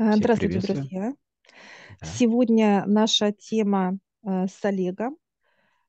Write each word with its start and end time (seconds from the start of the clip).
Всех 0.00 0.16
Здравствуйте, 0.16 0.60
друзья. 0.60 1.14
Да. 2.00 2.06
Сегодня 2.06 2.84
наша 2.86 3.32
тема 3.32 3.98
э, 4.22 4.46
с 4.46 4.64
Олегом– 4.64 5.18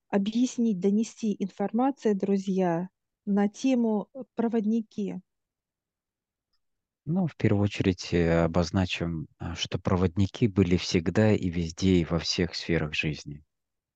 объяснить, 0.09 0.81
донести 0.81 1.33
информацию, 1.39 2.17
друзья, 2.17 2.89
на 3.25 3.47
тему 3.47 4.09
э, 4.13 4.23
проводники. 4.35 5.21
Ну, 7.05 7.25
в 7.25 7.37
первую 7.37 7.63
очередь 7.63 8.13
э, 8.13 8.43
обозначим, 8.43 9.27
что 9.55 9.79
проводники 9.79 10.49
были 10.49 10.75
всегда 10.75 11.31
и 11.31 11.49
везде, 11.49 11.99
и 11.99 12.05
во 12.05 12.19
всех 12.19 12.53
сферах 12.53 12.93
жизни, 12.93 13.45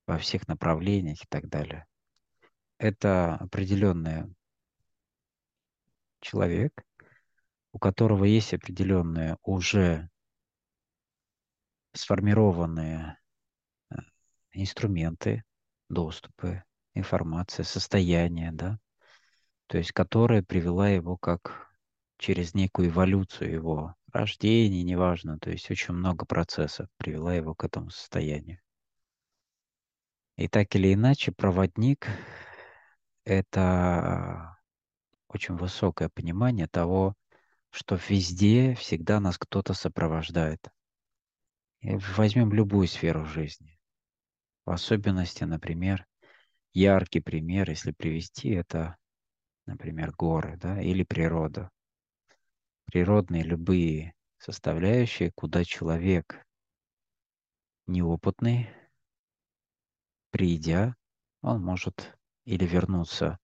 во 0.07 0.17
всех 0.17 0.47
направлениях 0.47 1.17
и 1.21 1.27
так 1.27 1.49
далее. 1.49 1.85
Это 2.77 3.35
определенный 3.35 4.33
человек, 6.21 6.71
у 7.75 7.77
которого 7.77 8.23
есть 8.23 8.53
определенные 8.53 9.35
уже 9.43 10.09
сформированные 11.91 13.19
э, 13.89 13.95
инструменты, 14.53 15.43
доступы, 15.89 16.63
информация, 16.93 17.65
состояние, 17.65 18.53
да, 18.53 18.79
то 19.67 19.77
есть 19.77 19.91
которая 19.91 20.41
привела 20.41 20.87
его 20.87 21.17
как 21.17 21.69
через 22.17 22.53
некую 22.53 22.87
эволюцию 22.87 23.51
его 23.51 23.95
рождения, 24.13 24.81
неважно, 24.81 25.37
то 25.37 25.51
есть 25.51 25.69
очень 25.69 25.95
много 25.95 26.25
процессов 26.25 26.87
привела 26.95 27.35
его 27.35 27.55
к 27.55 27.65
этому 27.65 27.89
состоянию. 27.89 28.61
И 30.37 30.47
так 30.47 30.73
или 30.77 30.93
иначе, 30.93 31.33
проводник– 31.33 32.07
это 33.25 34.57
очень 35.27 35.57
высокое 35.57 36.07
понимание 36.07 36.67
того, 36.67 37.15
что 37.75 37.99
везде 38.07 38.73
всегда 38.75 39.19
нас 39.19 39.37
кто-то 39.37 39.73
сопровождает. 39.73 40.69
Возьмем 41.81 42.53
любую 42.53 42.87
сферу 42.87 43.25
жизни. 43.25 43.77
В 44.65 44.71
особенности, 44.71 45.43
например, 45.43 46.07
яркий 46.73 47.19
пример, 47.19 47.69
если 47.69 47.91
привести, 47.91 48.51
это, 48.51 48.95
например, 49.65 50.13
горы 50.13 50.55
да, 50.55 50.81
или 50.81 51.03
природа. 51.03 51.69
Природные 52.85 53.43
любые 53.43 54.13
составляющие, 54.37 55.33
куда 55.35 55.65
человек 55.65 56.45
неопытный, 57.87 58.69
придя, 60.31 60.95
он 61.41 61.61
может 61.61 62.17
или 62.45 62.65
вернуться, 62.65 63.37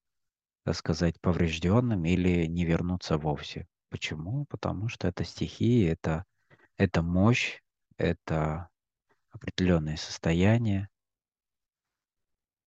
так 0.64 0.76
сказать, 0.76 1.20
поврежденным, 1.20 2.06
или 2.06 2.46
не 2.46 2.64
вернуться 2.64 3.18
вовсе. 3.18 3.68
Почему? 3.92 4.46
Потому 4.46 4.88
что 4.88 5.10
это 5.10 5.26
стихии, 5.26 5.86
это, 5.86 6.24
это 6.78 7.02
мощь, 7.02 7.62
это 7.98 8.70
определенное 9.32 9.98
состояние, 9.98 10.88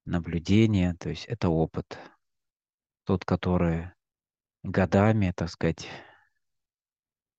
наблюдение, 0.05 0.95
то 0.97 1.09
есть 1.09 1.25
это 1.25 1.49
опыт. 1.49 1.99
Тот, 3.05 3.25
который 3.25 3.91
годами, 4.63 5.33
так 5.35 5.49
сказать, 5.49 5.89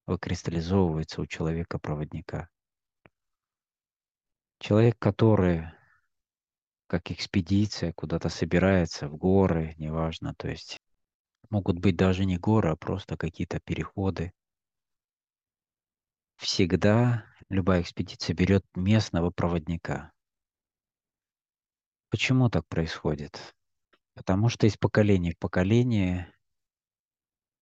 выкристаллизовывается 0.07 1.21
у 1.21 1.27
человека-проводника. 1.27 2.49
Человек, 4.57 4.97
который 4.97 5.69
как 6.87 7.11
экспедиция 7.11 7.93
куда-то 7.93 8.29
собирается 8.29 9.07
в 9.07 9.15
горы, 9.15 9.75
неважно, 9.77 10.33
то 10.33 10.47
есть 10.47 10.79
могут 11.51 11.79
быть 11.79 11.95
даже 11.95 12.25
не 12.25 12.37
горы, 12.37 12.69
а 12.69 12.75
просто 12.75 13.17
какие-то 13.17 13.59
переходы. 13.59 14.33
Всегда 16.37 17.25
любая 17.49 17.81
экспедиция 17.81 18.33
берет 18.33 18.65
местного 18.75 19.31
проводника. 19.31 20.11
Почему 22.09 22.49
так 22.49 22.67
происходит? 22.67 23.55
Потому 24.13 24.49
что 24.49 24.67
из 24.67 24.77
поколения 24.77 25.33
в 25.33 25.37
поколение 25.37 26.33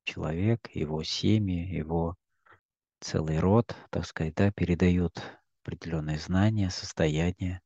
человек, 0.03 0.69
его 0.75 1.03
семьи, 1.03 1.65
его 1.75 2.15
целый 2.99 3.39
род, 3.39 3.75
так 3.89 4.05
сказать, 4.05 4.35
да, 4.35 4.51
передают 4.51 5.21
определенные 5.63 6.17
знания, 6.17 6.69
состояния, 6.69 7.61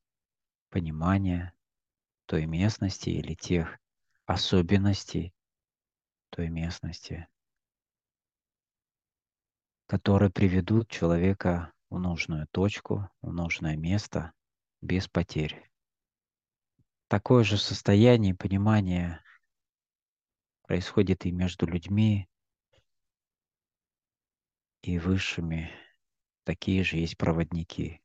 понимание 0.69 1.53
той 2.25 2.45
местности 2.45 3.09
или 3.09 3.33
тех 3.33 3.77
особенностей 4.25 5.33
той 6.29 6.49
местности, 6.49 7.27
которые 9.87 10.29
приведут 10.29 10.89
человека 10.89 11.73
в 11.89 11.99
нужную 11.99 12.47
точку, 12.47 13.09
в 13.21 13.31
нужное 13.31 13.75
место 13.75 14.33
без 14.81 15.07
потерь. 15.07 15.63
Такое 17.07 17.43
же 17.43 17.57
состояние 17.57 18.35
понимания 18.35 19.23
происходит 20.63 21.25
и 21.25 21.31
между 21.31 21.65
людьми, 21.65 22.27
и 24.81 24.99
высшими. 24.99 25.71
Такие 26.43 26.83
же 26.83 26.97
есть 26.97 27.17
проводники. 27.17 28.01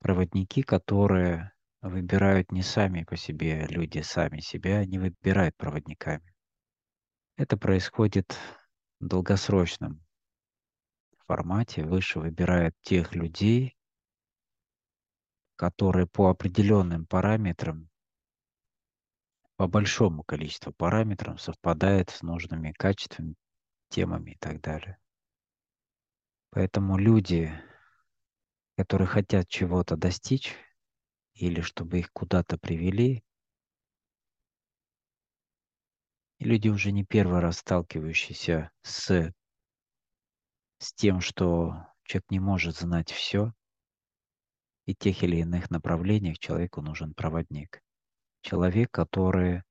Проводники, 0.00 0.62
которые 0.62 1.52
выбирают 1.80 2.50
не 2.50 2.62
сами 2.62 3.04
по 3.04 3.16
себе, 3.16 3.66
люди 3.68 4.00
сами 4.00 4.40
себя 4.40 4.84
не 4.84 4.98
выбирают 4.98 5.56
проводниками. 5.56 6.31
Это 7.36 7.56
происходит 7.56 8.36
в 9.00 9.06
долгосрочном 9.06 10.04
формате. 11.26 11.84
Выше 11.84 12.20
выбирают 12.20 12.74
тех 12.82 13.14
людей, 13.14 13.76
которые 15.56 16.06
по 16.06 16.28
определенным 16.28 17.06
параметрам, 17.06 17.88
по 19.56 19.66
большому 19.66 20.24
количеству 20.24 20.72
параметров 20.72 21.40
совпадают 21.40 22.10
с 22.10 22.22
нужными 22.22 22.72
качествами, 22.72 23.36
темами 23.88 24.32
и 24.32 24.38
так 24.38 24.60
далее. 24.60 24.98
Поэтому 26.50 26.98
люди, 26.98 27.50
которые 28.76 29.08
хотят 29.08 29.48
чего-то 29.48 29.96
достичь 29.96 30.54
или 31.34 31.62
чтобы 31.62 32.00
их 32.00 32.12
куда-то 32.12 32.58
привели, 32.58 33.24
и 36.42 36.44
люди 36.44 36.68
уже 36.68 36.90
не 36.90 37.04
первый 37.04 37.38
раз 37.38 37.58
сталкивающиеся 37.58 38.72
с, 38.82 39.32
с 40.78 40.92
тем, 40.94 41.20
что 41.20 41.86
человек 42.02 42.30
не 42.32 42.40
может 42.40 42.76
знать 42.76 43.12
все, 43.12 43.52
и 44.84 44.92
тех 44.92 45.22
или 45.22 45.36
иных 45.36 45.70
направлениях 45.70 46.40
человеку 46.40 46.82
нужен 46.82 47.14
проводник. 47.14 47.80
Человек, 48.40 48.90
который 48.90 49.62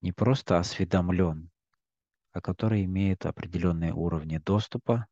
не 0.00 0.12
просто 0.12 0.58
осведомлен, 0.58 1.50
а 2.32 2.40
который 2.40 2.86
имеет 2.86 3.26
определенные 3.26 3.92
уровни 3.92 4.38
доступа, 4.38 5.06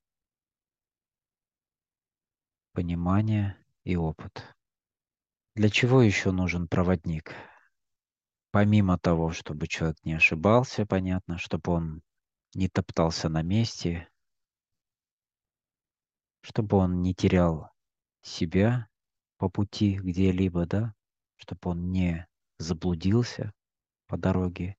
понимания 2.72 3.62
и 3.84 3.96
опыт. 3.96 4.42
Для 5.54 5.68
чего 5.68 6.00
еще 6.00 6.30
нужен 6.30 6.66
проводник? 6.66 7.34
Помимо 8.52 8.98
того, 8.98 9.32
чтобы 9.32 9.66
человек 9.66 9.96
не 10.04 10.12
ошибался, 10.12 10.84
понятно, 10.84 11.38
чтобы 11.38 11.72
он 11.72 12.02
не 12.54 12.68
топтался 12.68 13.30
на 13.30 13.40
месте, 13.40 14.10
чтобы 16.42 16.76
он 16.76 17.00
не 17.00 17.14
терял 17.14 17.70
себя 18.20 18.88
по 19.38 19.48
пути 19.48 19.98
где-либо, 19.98 20.66
да, 20.66 20.94
чтобы 21.36 21.70
он 21.70 21.92
не 21.92 22.28
заблудился 22.58 23.54
по 24.06 24.18
дороге 24.18 24.76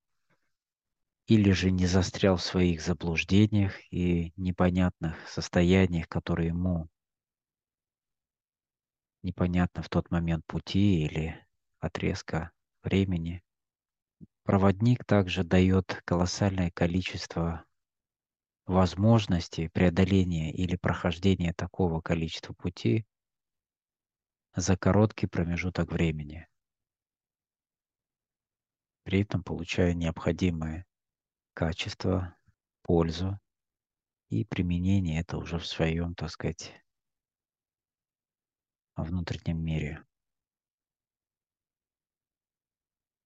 или 1.26 1.50
же 1.50 1.72
не 1.72 1.86
застрял 1.86 2.36
в 2.36 2.42
своих 2.42 2.80
заблуждениях 2.80 3.74
и 3.92 4.32
непонятных 4.36 5.16
состояниях, 5.28 6.08
которые 6.08 6.48
ему 6.48 6.88
непонятно 9.24 9.82
в 9.82 9.88
тот 9.88 10.12
момент 10.12 10.46
пути 10.46 11.02
или 11.04 11.44
отрезка 11.80 12.52
времени. 12.84 13.42
Проводник 14.44 15.06
также 15.06 15.42
дает 15.42 16.02
колоссальное 16.04 16.70
количество 16.70 17.64
возможностей 18.66 19.68
преодоления 19.68 20.52
или 20.52 20.76
прохождения 20.76 21.54
такого 21.54 22.02
количества 22.02 22.52
пути 22.52 23.06
за 24.54 24.76
короткий 24.76 25.26
промежуток 25.26 25.90
времени, 25.90 26.46
при 29.04 29.22
этом 29.22 29.42
получая 29.42 29.94
необходимые 29.94 30.84
качества, 31.54 32.36
пользу 32.82 33.40
и 34.28 34.44
применение 34.44 35.20
это 35.22 35.38
уже 35.38 35.58
в 35.58 35.66
своем, 35.66 36.14
так 36.14 36.30
сказать, 36.30 36.72
внутреннем 38.94 39.64
мире. 39.64 40.04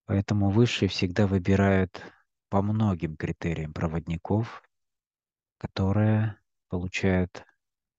Поэтому 0.08 0.48
высшие 0.48 0.88
всегда 0.88 1.26
выбирают 1.26 2.02
по 2.48 2.62
многим 2.62 3.14
критериям 3.14 3.74
проводников, 3.74 4.62
которые 5.58 6.40
получают 6.70 7.44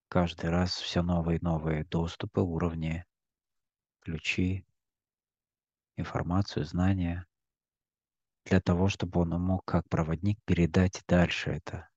каждый 0.07 0.49
раз 0.49 0.71
все 0.71 1.03
новые 1.03 1.37
и 1.37 1.43
новые 1.43 1.85
доступы, 1.85 2.41
уровни, 2.41 3.05
ключи, 3.99 4.65
информацию, 5.97 6.65
знания, 6.65 7.27
для 8.45 8.59
того, 8.59 8.89
чтобы 8.89 9.21
он 9.21 9.29
мог 9.39 9.63
как 9.63 9.87
проводник 9.87 10.39
передать 10.45 11.03
дальше 11.07 11.51
это. 11.51 11.89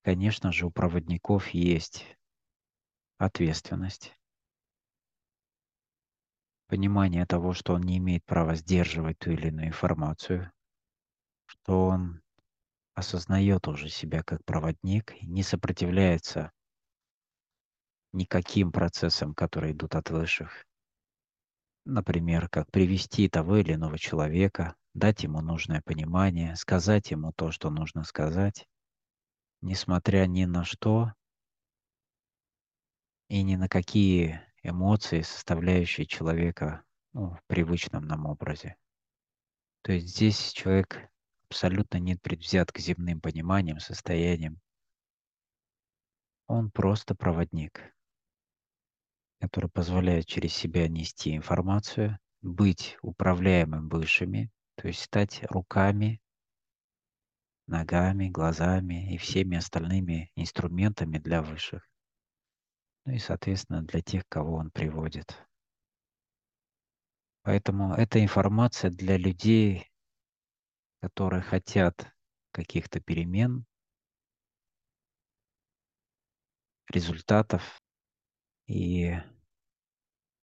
Конечно 0.00 0.52
же, 0.52 0.64
у 0.64 0.70
проводников 0.70 1.48
есть 1.48 2.16
ответственность, 3.18 4.17
понимание 6.68 7.26
того, 7.26 7.54
что 7.54 7.74
он 7.74 7.82
не 7.82 7.98
имеет 7.98 8.24
права 8.24 8.54
сдерживать 8.54 9.18
ту 9.18 9.32
или 9.32 9.48
иную 9.48 9.68
информацию, 9.68 10.52
что 11.46 11.86
он 11.88 12.20
осознает 12.94 13.66
уже 13.68 13.88
себя 13.88 14.22
как 14.22 14.44
проводник 14.44 15.14
и 15.20 15.26
не 15.26 15.42
сопротивляется 15.42 16.52
никаким 18.12 18.72
процессам, 18.72 19.34
которые 19.34 19.72
идут 19.72 19.94
от 19.94 20.10
высших. 20.10 20.64
Например, 21.84 22.48
как 22.48 22.70
привести 22.70 23.28
того 23.28 23.56
или 23.56 23.74
иного 23.74 23.98
человека, 23.98 24.76
дать 24.94 25.22
ему 25.22 25.40
нужное 25.40 25.80
понимание, 25.82 26.56
сказать 26.56 27.10
ему 27.10 27.32
то, 27.32 27.50
что 27.50 27.70
нужно 27.70 28.04
сказать, 28.04 28.66
несмотря 29.62 30.26
ни 30.26 30.44
на 30.44 30.64
что 30.64 31.12
и 33.28 33.42
ни 33.42 33.56
на 33.56 33.68
какие 33.68 34.47
эмоции, 34.62 35.22
составляющие 35.22 36.06
человека 36.06 36.84
ну, 37.12 37.30
в 37.34 37.42
привычном 37.46 38.06
нам 38.06 38.26
образе. 38.26 38.76
То 39.82 39.92
есть 39.92 40.08
здесь 40.08 40.52
человек 40.52 41.08
абсолютно 41.48 41.98
не 41.98 42.16
предвзят 42.16 42.72
к 42.72 42.78
земным 42.78 43.20
пониманиям, 43.20 43.80
состояниям. 43.80 44.60
Он 46.46 46.70
просто 46.70 47.14
проводник 47.14 47.94
который 49.40 49.70
позволяет 49.70 50.26
через 50.26 50.52
себя 50.52 50.88
нести 50.88 51.36
информацию, 51.36 52.18
быть 52.42 52.96
управляемым 53.02 53.88
высшими, 53.88 54.50
то 54.76 54.88
есть 54.88 55.02
стать 55.02 55.42
руками, 55.50 56.20
ногами, 57.66 58.28
глазами 58.28 59.12
и 59.12 59.18
всеми 59.18 59.56
остальными 59.56 60.30
инструментами 60.34 61.18
для 61.18 61.42
высших. 61.42 61.87
Ну 63.08 63.14
и, 63.14 63.18
соответственно, 63.18 63.80
для 63.80 64.02
тех, 64.02 64.28
кого 64.28 64.56
он 64.56 64.70
приводит. 64.70 65.34
Поэтому 67.40 67.94
эта 67.94 68.22
информация 68.22 68.90
для 68.90 69.16
людей, 69.16 69.90
которые 71.00 71.40
хотят 71.40 72.14
каких-то 72.50 73.00
перемен, 73.00 73.64
результатов, 76.92 77.80
и 78.66 79.14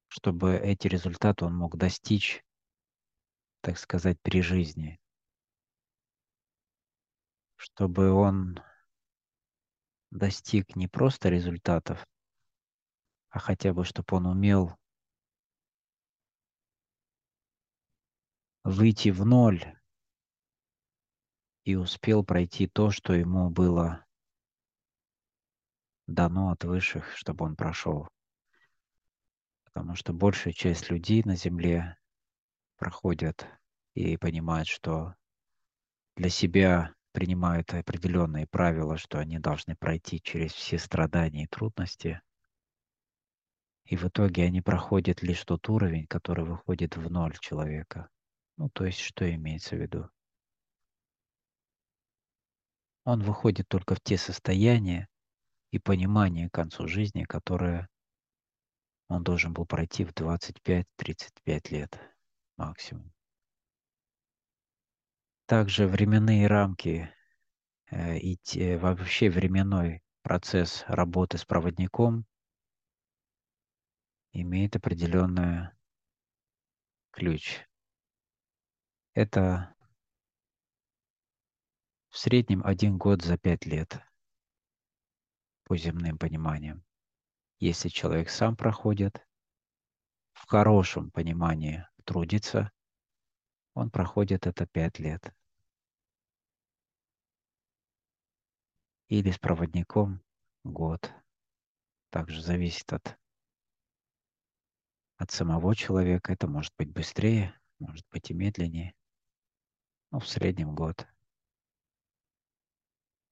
чтобы 0.07 0.55
эти 0.55 0.87
результаты 0.87 1.45
он 1.45 1.55
мог 1.55 1.77
достичь, 1.77 2.43
так 3.61 3.77
сказать, 3.77 4.19
при 4.23 4.41
жизни. 4.41 4.99
Чтобы 7.57 8.09
он 8.09 8.59
достиг 10.09 10.75
не 10.75 10.87
просто 10.87 11.29
результатов, 11.29 12.03
а 13.35 13.39
хотя 13.39 13.73
бы, 13.73 13.83
чтобы 13.83 14.15
он 14.15 14.27
умел 14.27 14.77
выйти 18.63 19.09
в 19.09 19.25
ноль 19.25 19.61
и 21.65 21.75
успел 21.75 22.23
пройти 22.23 22.65
то, 22.65 22.91
что 22.91 23.11
ему 23.11 23.49
было 23.49 24.05
дано 26.07 26.51
от 26.51 26.63
высших, 26.63 27.13
чтобы 27.17 27.43
он 27.43 27.57
прошел 27.57 28.07
потому 29.65 29.95
что 29.95 30.13
большая 30.13 30.53
часть 30.53 30.89
людей 30.89 31.21
на 31.25 31.35
Земле 31.35 31.97
проходят 32.77 33.45
и 33.95 34.15
понимают, 34.15 34.69
что 34.69 35.15
для 36.15 36.29
себя 36.29 36.93
принимают 37.11 37.73
определенные 37.73 38.47
правила, 38.47 38.97
что 38.97 39.19
они 39.19 39.39
должны 39.39 39.75
пройти 39.75 40.21
через 40.21 40.53
все 40.53 40.79
страдания 40.79 41.43
и 41.43 41.47
трудности. 41.47 42.21
И 43.85 43.95
в 43.97 44.05
итоге 44.05 44.45
они 44.45 44.61
проходят 44.61 45.21
лишь 45.21 45.43
тот 45.45 45.69
уровень, 45.69 46.07
который 46.07 46.43
выходит 46.43 46.97
в 46.97 47.11
ноль 47.11 47.37
человека. 47.39 48.09
Ну, 48.57 48.69
то 48.69 48.85
есть, 48.85 48.99
что 48.99 49.29
имеется 49.33 49.75
в 49.75 49.79
виду? 49.79 50.09
Он 53.03 53.21
выходит 53.21 53.67
только 53.67 53.93
в 53.93 54.01
те 54.01 54.17
состояния 54.17 55.07
и 55.71 55.77
понимания 55.77 56.49
к 56.49 56.53
концу 56.53 56.87
жизни, 56.87 57.23
которые 57.23 57.87
он 59.07 59.23
должен 59.23 59.53
был 59.53 59.67
пройти 59.67 60.03
в 60.03 60.13
25-35 60.13 60.85
лет 61.69 61.99
максимум. 62.57 63.13
Также 65.45 65.85
временные 65.85 66.47
рамки 66.47 67.13
э, 67.91 68.17
и 68.17 68.39
вообще 68.77 69.29
временной 69.29 70.01
процесс 70.23 70.83
работы 70.87 71.37
с 71.37 71.45
проводником 71.45 72.25
имеет 74.41 74.75
определенный 74.75 75.69
ключ. 77.11 77.61
Это 79.13 79.73
в 82.09 82.17
среднем 82.17 82.61
один 82.65 82.97
год 82.97 83.21
за 83.21 83.37
пять 83.37 83.65
лет 83.65 84.01
по 85.63 85.77
земным 85.77 86.17
пониманиям. 86.17 86.83
Если 87.59 87.87
человек 87.87 88.29
сам 88.29 88.57
проходит, 88.57 89.25
в 90.33 90.45
хорошем 90.47 91.11
понимании 91.11 91.87
трудится, 92.03 92.71
он 93.73 93.89
проходит 93.89 94.47
это 94.47 94.67
пять 94.67 94.99
лет. 94.99 95.33
Или 99.07 99.31
с 99.31 99.39
проводником 99.39 100.21
год. 100.65 101.09
Также 102.09 102.41
зависит 102.41 102.91
от, 102.91 103.17
от 105.17 105.31
самого 105.31 105.75
человека. 105.75 106.33
Это 106.33 106.47
может 106.47 106.73
быть 106.77 106.91
быстрее, 106.91 107.53
может 107.79 108.05
быть 108.11 108.31
и 108.31 108.33
медленнее. 108.33 108.93
Но 110.11 110.19
в 110.19 110.27
среднем 110.27 110.75
год. 110.75 111.07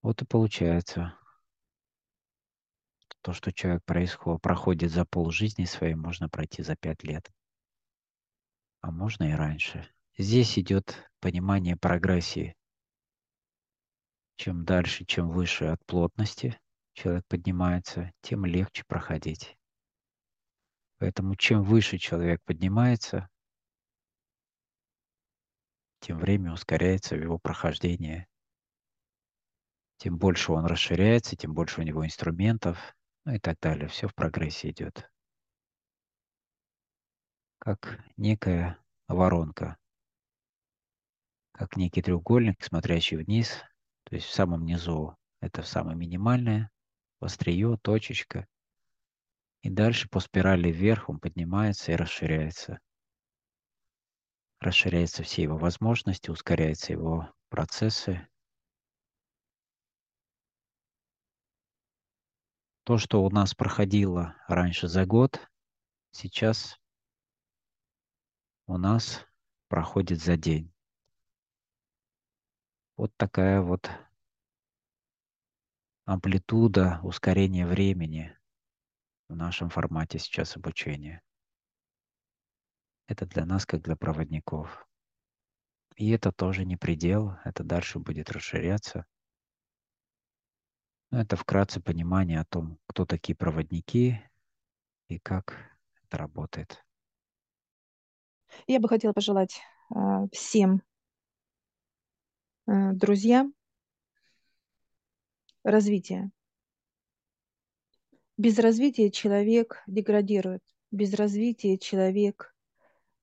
Вот 0.01 0.21
и 0.21 0.25
получается, 0.25 1.17
то, 3.21 3.31
что 3.31 3.53
человек 3.53 3.83
происходит, 3.85 4.41
проходит 4.41 4.91
за 4.91 5.05
полжизни 5.05 5.63
своей, 5.63 5.95
можно 5.95 6.27
пройти 6.27 6.61
за 6.61 6.75
пять 6.75 7.03
лет. 7.03 7.31
А 8.81 8.91
можно 8.91 9.23
и 9.23 9.31
раньше. 9.31 9.87
Здесь 10.17 10.59
идет 10.59 11.09
понимание 11.21 11.77
прогрессии. 11.77 12.53
Чем 14.35 14.65
дальше, 14.65 15.05
чем 15.05 15.29
выше 15.29 15.65
от 15.65 15.83
плотности 15.85 16.59
человек 16.93 17.25
поднимается, 17.27 18.11
тем 18.21 18.45
легче 18.45 18.83
проходить. 18.85 19.57
Поэтому 21.03 21.35
чем 21.35 21.63
выше 21.63 21.97
человек 21.97 22.41
поднимается, 22.45 23.27
тем 25.99 26.17
время 26.17 26.53
ускоряется 26.53 27.17
его 27.17 27.37
прохождение. 27.37 28.29
Тем 29.97 30.17
больше 30.17 30.53
он 30.53 30.65
расширяется, 30.65 31.35
тем 31.35 31.53
больше 31.53 31.81
у 31.81 31.83
него 31.83 32.05
инструментов, 32.05 32.95
ну 33.25 33.33
и 33.33 33.39
так 33.39 33.59
далее. 33.59 33.89
Все 33.89 34.07
в 34.07 34.15
прогрессе 34.15 34.69
идет. 34.69 35.11
Как 37.59 38.01
некая 38.15 38.81
воронка, 39.09 39.77
как 41.51 41.75
некий 41.75 42.01
треугольник, 42.01 42.63
смотрящий 42.63 43.17
вниз, 43.17 43.61
то 44.05 44.15
есть 44.15 44.27
в 44.27 44.33
самом 44.33 44.63
низу 44.63 45.17
это 45.41 45.63
самое 45.63 45.97
минимальное, 45.97 46.71
острие, 47.19 47.77
точечка, 47.81 48.47
и 49.63 49.69
дальше 49.69 50.07
по 50.09 50.19
спирали 50.19 50.71
вверх 50.71 51.09
он 51.09 51.19
поднимается 51.19 51.91
и 51.91 51.95
расширяется. 51.95 52.79
Расширяются 54.59 55.23
все 55.23 55.43
его 55.43 55.57
возможности, 55.57 56.29
ускоряются 56.29 56.93
его 56.93 57.33
процессы, 57.49 58.27
То, 62.85 62.97
что 62.97 63.23
у 63.23 63.29
нас 63.29 63.55
проходило 63.55 64.35
раньше 64.49 64.89
за 64.89 65.05
год, 65.05 65.39
сейчас 66.11 66.77
у 68.67 68.77
нас 68.77 69.25
проходит 69.69 70.21
за 70.21 70.35
день. 70.35 70.73
Вот 72.97 73.15
такая 73.15 73.61
вот 73.61 73.89
амплитуда 76.03 76.99
ускорения 77.03 77.65
времени 77.65 78.37
в 79.29 79.35
нашем 79.35 79.69
формате 79.69 80.19
сейчас 80.19 80.55
обучения. 80.55 81.21
Это 83.07 83.25
для 83.25 83.45
нас, 83.45 83.65
как 83.65 83.81
для 83.81 83.95
проводников. 83.95 84.87
И 85.95 86.09
это 86.09 86.31
тоже 86.31 86.65
не 86.65 86.77
предел, 86.77 87.37
это 87.43 87.63
дальше 87.63 87.99
будет 87.99 88.31
расширяться. 88.31 89.05
Ну, 91.11 91.19
это 91.19 91.35
вкратце 91.35 91.79
понимание 91.79 92.39
о 92.39 92.45
том, 92.45 92.79
кто 92.87 93.05
такие 93.05 93.35
проводники 93.35 94.19
и 95.09 95.19
как 95.19 95.77
это 96.01 96.17
работает. 96.17 96.83
Я 98.67 98.79
бы 98.79 98.87
хотела 98.87 99.13
пожелать 99.13 99.61
э, 99.93 99.97
всем 100.31 100.81
э, 102.67 102.93
друзьям 102.93 103.53
развития. 105.63 106.31
Без 108.37 108.57
развития 108.57 109.11
человек 109.11 109.83
деградирует. 109.85 110.63
Без 110.91 111.13
развития 111.13 111.77
человек 111.77 112.55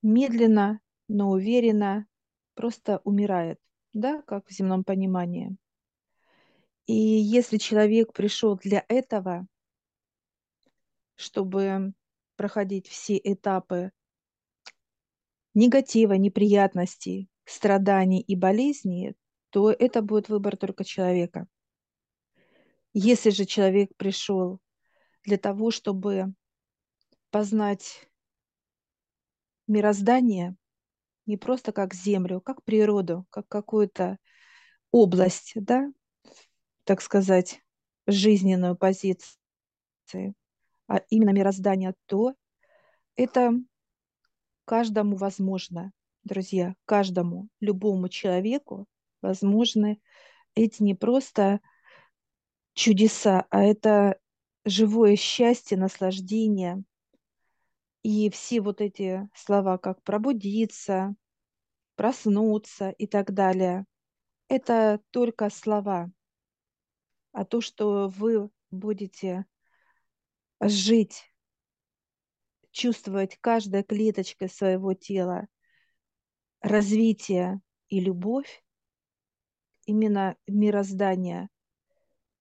медленно, 0.02 0.80
но 1.08 1.30
уверенно 1.30 2.06
просто 2.54 3.00
умирает, 3.04 3.58
да, 3.92 4.22
как 4.22 4.46
в 4.46 4.52
земном 4.52 4.84
понимании. 4.84 5.56
И 6.86 6.94
если 6.94 7.58
человек 7.58 8.12
пришел 8.12 8.56
для 8.56 8.84
этого, 8.88 9.46
чтобы 11.16 11.92
проходить 12.36 12.88
все 12.88 13.20
этапы 13.22 13.92
негатива, 15.54 16.14
неприятностей, 16.14 17.28
страданий 17.44 18.20
и 18.20 18.36
болезней, 18.36 19.14
то 19.50 19.70
это 19.70 20.02
будет 20.02 20.28
выбор 20.28 20.56
только 20.56 20.84
человека. 20.84 21.46
Если 22.92 23.30
же 23.30 23.44
человек 23.44 23.90
пришел 23.96 24.60
для 25.24 25.38
того, 25.38 25.70
чтобы 25.70 26.34
познать 27.30 28.08
мироздание 29.66 30.56
не 31.26 31.36
просто 31.36 31.72
как 31.72 31.94
землю, 31.94 32.40
как 32.40 32.62
природу, 32.64 33.26
как 33.30 33.46
какую-то 33.48 34.18
область, 34.90 35.52
да, 35.54 35.92
так 36.84 37.00
сказать, 37.02 37.62
жизненную 38.06 38.76
позицию, 38.76 40.34
а 40.88 40.98
именно 41.08 41.30
мироздание, 41.30 41.94
то 42.06 42.34
это 43.14 43.52
каждому 44.64 45.16
возможно, 45.16 45.92
друзья, 46.24 46.74
каждому, 46.84 47.48
любому 47.60 48.08
человеку 48.08 48.86
возможны 49.22 50.00
эти 50.54 50.82
не 50.82 50.94
просто 50.94 51.60
чудеса, 52.74 53.46
а 53.50 53.62
это 53.62 54.18
живое 54.70 55.16
счастье, 55.16 55.76
наслаждение. 55.76 56.82
И 58.02 58.30
все 58.30 58.60
вот 58.60 58.80
эти 58.80 59.28
слова, 59.34 59.76
как 59.76 60.02
пробудиться, 60.02 61.14
проснуться 61.96 62.90
и 62.90 63.06
так 63.06 63.34
далее, 63.34 63.84
это 64.48 65.00
только 65.10 65.50
слова. 65.50 66.10
А 67.32 67.44
то, 67.44 67.60
что 67.60 68.08
вы 68.08 68.50
будете 68.70 69.44
жить, 70.60 71.24
чувствовать 72.70 73.36
каждой 73.40 73.82
клеточкой 73.82 74.48
своего 74.48 74.94
тела 74.94 75.46
развитие 76.60 77.60
и 77.88 78.00
любовь, 78.00 78.62
именно 79.84 80.36
мироздание, 80.46 81.48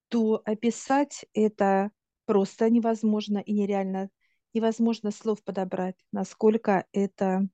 то 0.10 0.42
описать 0.46 1.26
это 1.34 1.92
просто 2.30 2.70
невозможно 2.70 3.40
и 3.40 3.54
нереально. 3.54 4.12
Невозможно 4.54 5.10
слов 5.10 5.44
подобрать, 5.44 5.96
насколько 6.12 6.86
это 6.92 7.50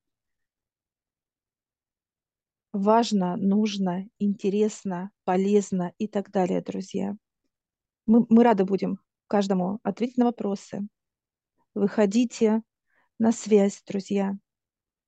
важно, 2.74 3.38
нужно, 3.38 4.10
интересно, 4.20 5.12
полезно 5.24 5.94
и 5.98 6.10
так 6.10 6.30
далее, 6.30 6.62
друзья. 6.62 7.16
Мы, 8.06 8.26
мы 8.28 8.44
рады 8.44 8.66
будем 8.66 9.00
каждому 9.28 9.80
ответить 9.82 10.18
на 10.18 10.26
вопросы. 10.26 10.86
Выходите 11.74 12.62
на 13.18 13.32
связь, 13.32 13.82
друзья. 13.88 14.38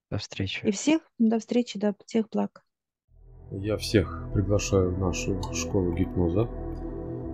До 0.10 0.18
встречи. 0.18 0.66
И 0.66 0.72
всех 0.72 1.02
до 1.18 1.40
встречи, 1.40 1.78
до 1.78 1.94
всех 2.06 2.30
благ. 2.30 2.66
Я 3.52 3.76
всех 3.76 4.30
приглашаю 4.34 4.96
в 4.96 5.00
нашу 5.00 5.42
школу 5.54 5.94
гипноза. 5.94 6.67